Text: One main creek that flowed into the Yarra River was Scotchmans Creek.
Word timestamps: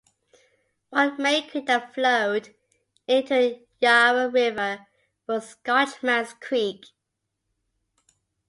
One 0.89 1.21
main 1.21 1.47
creek 1.47 1.67
that 1.67 1.93
flowed 1.93 2.55
into 3.07 3.35
the 3.35 3.65
Yarra 3.81 4.29
River 4.29 4.87
was 5.27 5.49
Scotchmans 5.57 6.33
Creek. 6.41 6.85